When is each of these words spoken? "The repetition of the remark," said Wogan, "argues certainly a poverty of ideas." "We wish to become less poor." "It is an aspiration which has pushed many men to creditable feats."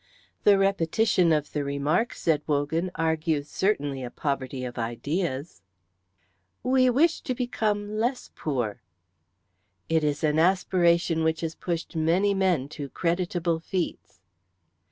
"The 0.45 0.57
repetition 0.57 1.31
of 1.31 1.53
the 1.53 1.63
remark," 1.63 2.15
said 2.15 2.41
Wogan, 2.47 2.89
"argues 2.95 3.49
certainly 3.49 4.01
a 4.01 4.09
poverty 4.09 4.65
of 4.65 4.79
ideas." 4.79 5.61
"We 6.63 6.89
wish 6.89 7.21
to 7.21 7.35
become 7.35 7.99
less 7.99 8.31
poor." 8.35 8.81
"It 9.89 10.03
is 10.03 10.23
an 10.23 10.39
aspiration 10.39 11.23
which 11.23 11.41
has 11.41 11.53
pushed 11.53 11.95
many 11.95 12.33
men 12.33 12.67
to 12.69 12.89
creditable 12.89 13.59
feats." 13.59 14.21